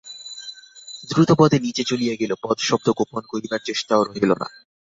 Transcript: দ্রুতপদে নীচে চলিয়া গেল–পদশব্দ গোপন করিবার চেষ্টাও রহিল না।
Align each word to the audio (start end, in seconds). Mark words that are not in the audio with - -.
দ্রুতপদে 1.09 1.57
নীচে 1.59 1.83
চলিয়া 1.83 2.15
গেল–পদশব্দ 2.15 2.87
গোপন 2.99 3.23
করিবার 3.31 3.61
চেষ্টাও 3.65 4.01
রহিল 4.03 4.31
না। 4.33 4.47